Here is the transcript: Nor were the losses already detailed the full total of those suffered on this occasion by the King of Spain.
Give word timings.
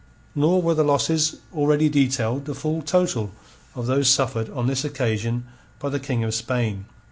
Nor 0.33 0.63
were 0.63 0.73
the 0.73 0.83
losses 0.83 1.35
already 1.53 1.87
detailed 1.87 2.45
the 2.45 2.55
full 2.55 2.81
total 2.81 3.29
of 3.75 3.85
those 3.85 4.09
suffered 4.09 4.49
on 4.49 4.65
this 4.65 4.83
occasion 4.83 5.45
by 5.77 5.89
the 5.89 5.99
King 5.99 6.23
of 6.23 6.33
Spain. 6.33 6.85